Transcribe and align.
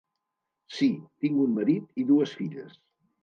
Sí, 0.77 0.87
tinc 1.25 1.37
un 1.45 1.53
marit 1.59 2.01
i 2.05 2.09
dues 2.13 2.35
filles. 2.39 2.73